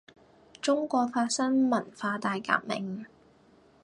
[0.63, 3.05] 中國發生文化大革命